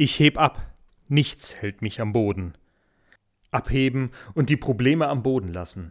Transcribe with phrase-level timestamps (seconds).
[0.00, 0.64] Ich heb ab,
[1.08, 2.54] nichts hält mich am Boden.
[3.50, 5.90] Abheben und die Probleme am Boden lassen.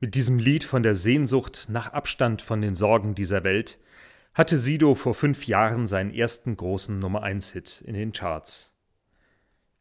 [0.00, 3.78] Mit diesem Lied von der Sehnsucht nach Abstand von den Sorgen dieser Welt
[4.34, 8.74] hatte Sido vor fünf Jahren seinen ersten großen Nummer-1-Hit in den Charts.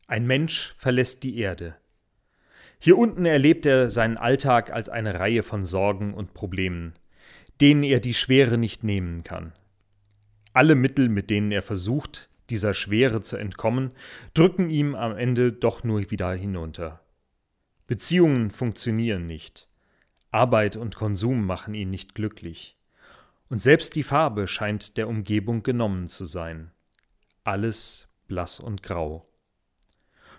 [0.08, 1.76] Ein Mensch verlässt die Erde.
[2.80, 6.94] Hier unten erlebt er seinen Alltag als eine Reihe von Sorgen und Problemen,
[7.60, 9.52] denen er die Schwere nicht nehmen kann.
[10.54, 13.92] Alle Mittel, mit denen er versucht, dieser Schwere zu entkommen,
[14.34, 17.02] drücken ihm am Ende doch nur wieder hinunter.
[17.88, 19.68] Beziehungen funktionieren nicht.
[20.32, 22.78] Arbeit und Konsum machen ihn nicht glücklich.
[23.50, 26.72] Und selbst die Farbe scheint der Umgebung genommen zu sein.
[27.44, 29.28] Alles blass und grau.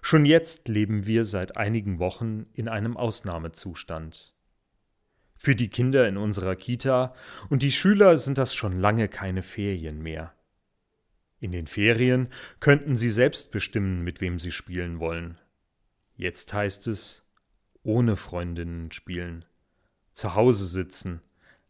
[0.00, 4.32] Schon jetzt leben wir seit einigen Wochen in einem Ausnahmezustand.
[5.36, 7.14] Für die Kinder in unserer Kita
[7.48, 10.32] und die Schüler sind das schon lange keine Ferien mehr.
[11.40, 12.28] In den Ferien
[12.60, 15.38] könnten sie selbst bestimmen, mit wem sie spielen wollen.
[16.16, 17.26] Jetzt heißt es
[17.82, 19.46] ohne Freundinnen spielen,
[20.12, 21.22] zu Hause sitzen,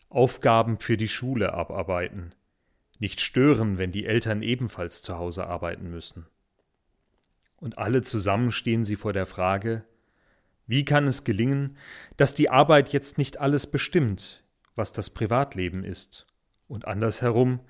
[0.09, 2.35] Aufgaben für die Schule abarbeiten,
[2.99, 6.27] nicht stören, wenn die Eltern ebenfalls zu Hause arbeiten müssen.
[7.57, 9.85] Und alle zusammen stehen sie vor der Frage,
[10.67, 11.77] wie kann es gelingen,
[12.17, 14.43] dass die Arbeit jetzt nicht alles bestimmt,
[14.75, 16.27] was das Privatleben ist,
[16.67, 17.61] und andersherum,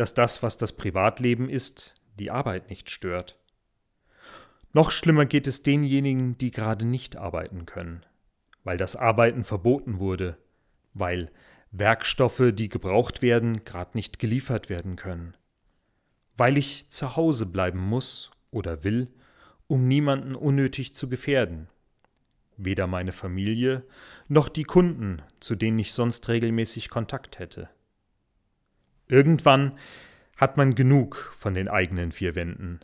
[0.00, 3.38] dass das, was das Privatleben ist, die Arbeit nicht stört.
[4.72, 8.06] Noch schlimmer geht es denjenigen, die gerade nicht arbeiten können,
[8.64, 10.38] weil das Arbeiten verboten wurde,
[10.94, 11.30] weil
[11.70, 15.36] Werkstoffe, die gebraucht werden, gerade nicht geliefert werden können,
[16.34, 19.10] weil ich zu Hause bleiben muss oder will,
[19.66, 21.68] um niemanden unnötig zu gefährden.
[22.56, 23.84] Weder meine Familie
[24.28, 27.68] noch die Kunden, zu denen ich sonst regelmäßig Kontakt hätte.
[29.10, 29.76] Irgendwann
[30.36, 32.78] hat man genug von den eigenen vier Wänden.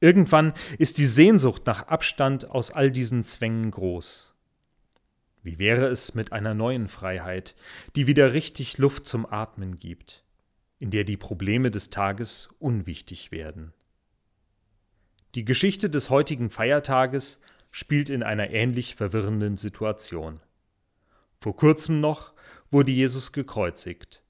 [0.00, 4.34] Irgendwann ist die Sehnsucht nach Abstand aus all diesen Zwängen groß.
[5.42, 7.54] Wie wäre es mit einer neuen Freiheit,
[7.96, 10.24] die wieder richtig Luft zum Atmen gibt,
[10.78, 13.74] in der die Probleme des Tages unwichtig werden?
[15.34, 20.40] Die Geschichte des heutigen Feiertages spielt in einer ähnlich verwirrenden Situation.
[21.40, 22.32] Vor kurzem noch
[22.70, 24.22] wurde Jesus gekreuzigt.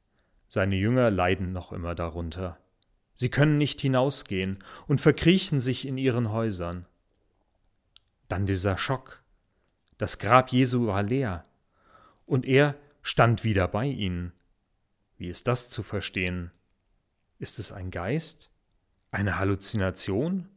[0.49, 2.59] Seine Jünger leiden noch immer darunter.
[3.15, 6.87] Sie können nicht hinausgehen und verkriechen sich in ihren Häusern.
[8.29, 9.23] Dann dieser Schock.
[9.99, 11.45] Das Grab Jesu war leer,
[12.25, 14.33] und er stand wieder bei ihnen.
[15.17, 16.51] Wie ist das zu verstehen?
[17.39, 18.51] Ist es ein Geist?
[19.11, 20.49] Eine Halluzination?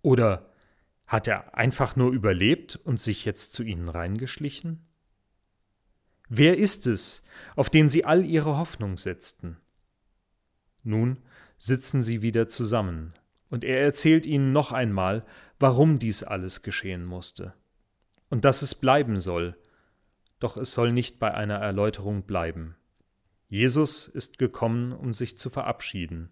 [0.00, 0.50] Oder
[1.06, 4.84] hat er einfach nur überlebt und sich jetzt zu ihnen reingeschlichen?
[6.34, 7.24] Wer ist es,
[7.56, 9.58] auf den sie all ihre Hoffnung setzten?
[10.82, 11.18] Nun
[11.58, 13.12] sitzen sie wieder zusammen,
[13.50, 15.26] und er erzählt ihnen noch einmal,
[15.58, 17.52] warum dies alles geschehen musste
[18.32, 19.58] und dass es bleiben soll,
[20.40, 22.76] doch es soll nicht bei einer Erläuterung bleiben.
[23.50, 26.30] Jesus ist gekommen, um sich zu verabschieden.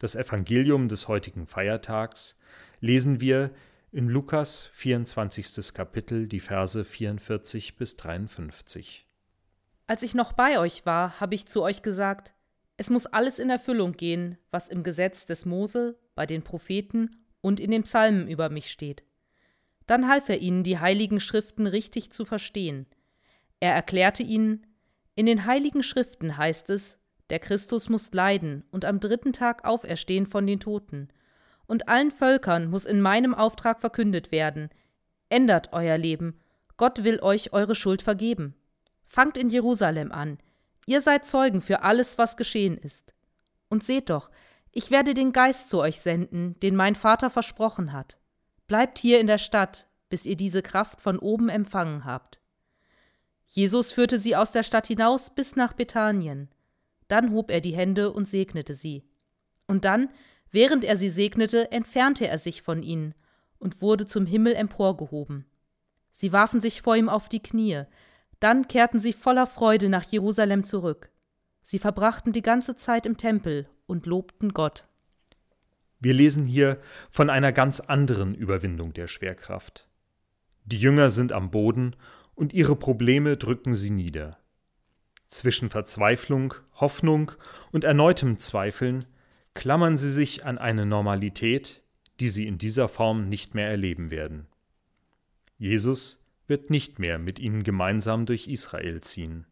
[0.00, 2.40] Das Evangelium des heutigen Feiertags
[2.80, 3.52] lesen wir
[3.92, 5.72] in Lukas 24.
[5.74, 9.07] Kapitel die Verse 44 bis 53.
[9.88, 12.34] Als ich noch bei euch war, habe ich zu euch gesagt,
[12.76, 17.58] es muss alles in Erfüllung gehen, was im Gesetz des Mose, bei den Propheten und
[17.58, 19.02] in den Psalmen über mich steht.
[19.86, 22.86] Dann half er ihnen, die heiligen Schriften richtig zu verstehen.
[23.60, 24.66] Er erklärte ihnen,
[25.14, 26.98] in den heiligen Schriften heißt es,
[27.30, 31.08] der Christus muss leiden und am dritten Tag auferstehen von den Toten.
[31.66, 34.68] Und allen Völkern muss in meinem Auftrag verkündet werden,
[35.30, 36.38] ändert euer Leben,
[36.76, 38.54] Gott will euch eure Schuld vergeben.
[39.08, 40.38] Fangt in Jerusalem an,
[40.86, 43.14] ihr seid Zeugen für alles, was geschehen ist.
[43.70, 44.30] Und seht doch,
[44.70, 48.18] ich werde den Geist zu euch senden, den mein Vater versprochen hat.
[48.66, 52.38] Bleibt hier in der Stadt, bis ihr diese Kraft von oben empfangen habt.
[53.46, 56.50] Jesus führte sie aus der Stadt hinaus bis nach Bethanien.
[57.08, 59.04] Dann hob er die Hände und segnete sie.
[59.66, 60.10] Und dann,
[60.50, 63.14] während er sie segnete, entfernte er sich von ihnen
[63.58, 65.46] und wurde zum Himmel emporgehoben.
[66.10, 67.84] Sie warfen sich vor ihm auf die Knie,
[68.40, 71.10] dann kehrten sie voller Freude nach Jerusalem zurück.
[71.62, 74.86] Sie verbrachten die ganze Zeit im Tempel und lobten Gott.
[76.00, 76.80] Wir lesen hier
[77.10, 79.88] von einer ganz anderen Überwindung der Schwerkraft.
[80.64, 81.96] Die Jünger sind am Boden
[82.34, 84.38] und ihre Probleme drücken sie nieder.
[85.26, 87.32] Zwischen Verzweiflung, Hoffnung
[87.72, 89.06] und erneutem Zweifeln
[89.54, 91.82] klammern sie sich an eine Normalität,
[92.20, 94.46] die sie in dieser Form nicht mehr erleben werden.
[95.56, 99.46] Jesus wird nicht mehr mit ihnen gemeinsam durch Israel ziehen.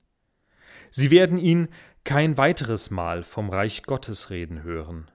[0.91, 1.69] Sie werden ihn
[2.05, 5.11] kein weiteres Mal vom Reich Gottes reden hören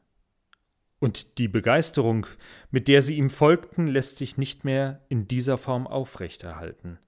[1.00, 2.28] Und die Begeisterung,
[2.70, 7.00] mit der sie ihm folgten, lässt sich nicht mehr in dieser Form aufrechterhalten.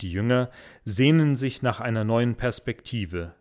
[0.00, 0.50] Die Jünger
[0.84, 3.34] sehnen sich nach einer neuen Perspektive,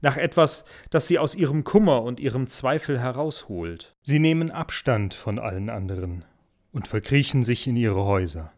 [0.00, 3.94] nach etwas, das sie aus ihrem Kummer und ihrem Zweifel herausholt.
[4.02, 6.24] Sie nehmen Abstand von allen anderen
[6.72, 8.52] und verkriechen sich in ihre Häuser.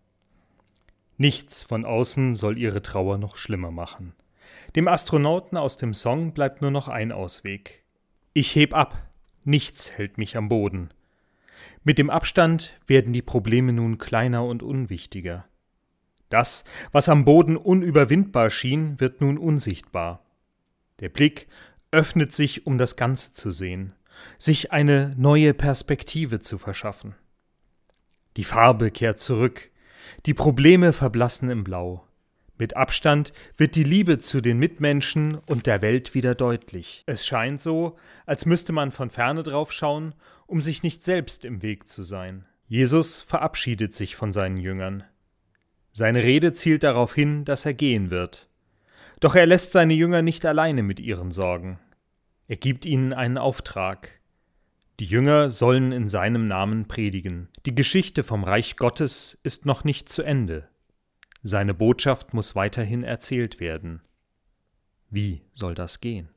[1.17, 4.15] Nichts von außen soll ihre Trauer noch schlimmer machen.
[4.77, 7.85] Dem Astronauten aus dem Song bleibt nur noch ein Ausweg.
[8.33, 9.01] Ich heb ab,
[9.45, 10.91] nichts hält mich am Boden.
[11.85, 15.45] Mit dem Abstand werden die Probleme nun kleiner und unwichtiger.
[16.31, 20.25] Das, was am Boden unüberwindbar schien, wird nun unsichtbar.
[21.01, 21.47] Der Blick
[21.93, 23.95] öffnet sich, um das Ganze zu sehen,
[24.39, 27.15] sich eine neue Perspektive zu verschaffen.
[28.37, 29.71] Die Farbe kehrt zurück,
[30.27, 32.05] die Probleme verblassen im Blau.
[32.57, 37.03] Mit Abstand wird die Liebe zu den Mitmenschen und der Welt wieder deutlich.
[37.07, 37.97] Es scheint so,
[38.27, 40.15] als müsste man von ferne drauf schauen,
[40.47, 42.47] um sich nicht selbst im Weg zu sein.
[42.67, 45.05] Jesus verabschiedet sich von seinen Jüngern.
[45.91, 48.49] Seine Rede zielt darauf hin, dass er gehen wird.
[49.21, 51.79] Doch er lässt seine Jünger nicht alleine mit ihren Sorgen.
[52.47, 54.11] Er gibt ihnen einen Auftrag.
[55.01, 57.49] Die Jünger sollen in seinem Namen predigen.
[57.67, 60.69] Die Geschichte vom Reich Gottes ist noch nicht zu Ende.
[61.43, 64.03] Seine Botschaft muss weiterhin erzählt werden.
[65.11, 66.29] Wie soll das gehen?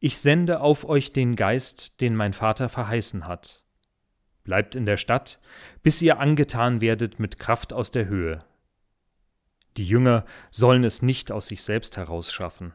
[0.00, 3.64] Ich sende auf euch den Geist, den mein Vater verheißen hat.
[4.42, 5.40] Bleibt in der Stadt,
[5.82, 8.44] bis ihr angetan werdet mit Kraft aus der Höhe.
[9.76, 12.74] Die Jünger sollen es nicht aus sich selbst herausschaffen.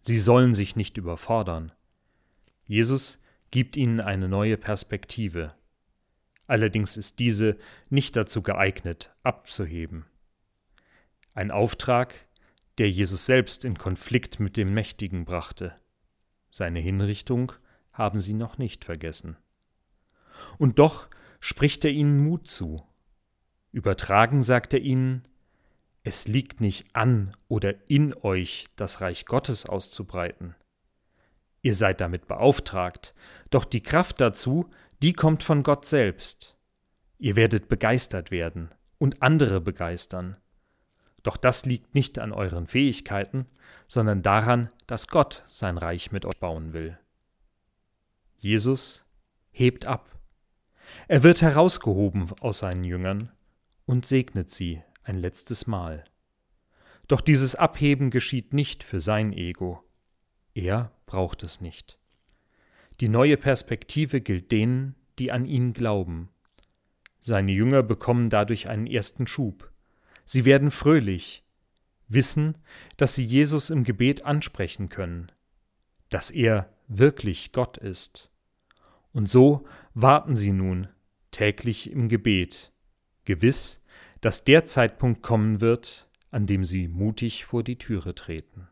[0.00, 1.72] Sie sollen sich nicht überfordern.
[2.66, 3.21] Jesus
[3.52, 5.54] gibt ihnen eine neue Perspektive.
[6.48, 7.56] Allerdings ist diese
[7.88, 10.06] nicht dazu geeignet, abzuheben.
[11.34, 12.14] Ein Auftrag,
[12.78, 15.76] der Jesus selbst in Konflikt mit dem Mächtigen brachte.
[16.50, 17.52] Seine Hinrichtung
[17.92, 19.36] haben sie noch nicht vergessen.
[20.58, 21.08] Und doch
[21.38, 22.82] spricht er ihnen Mut zu.
[23.70, 25.28] Übertragen sagt er ihnen,
[26.02, 30.54] es liegt nicht an oder in euch, das Reich Gottes auszubreiten.
[31.62, 33.14] Ihr seid damit beauftragt,
[33.54, 34.68] doch die Kraft dazu
[35.02, 36.56] die kommt von Gott selbst.
[37.18, 40.36] Ihr werdet begeistert werden und andere begeistern.
[41.24, 43.46] Doch das liegt nicht an euren Fähigkeiten,
[43.88, 46.96] sondern daran, dass Gott sein Reich mit euch bauen will.
[48.38, 49.04] Jesus
[49.50, 50.20] hebt ab.
[51.08, 53.32] Er wird herausgehoben aus seinen Jüngern
[53.86, 56.04] und segnet sie ein letztes Mal.
[57.08, 59.82] Doch dieses Abheben geschieht nicht für sein Ego.
[60.54, 61.98] Er braucht es nicht.
[63.02, 66.28] Die neue Perspektive gilt denen, die an ihn glauben.
[67.18, 69.72] Seine Jünger bekommen dadurch einen ersten Schub.
[70.24, 71.42] Sie werden fröhlich,
[72.06, 72.58] wissen,
[72.98, 75.32] dass sie Jesus im Gebet ansprechen können,
[76.10, 78.30] dass er wirklich Gott ist.
[79.12, 80.86] Und so warten sie nun
[81.32, 82.70] täglich im Gebet,
[83.24, 83.82] gewiss,
[84.20, 88.68] dass der Zeitpunkt kommen wird, an dem sie mutig vor die Türe treten.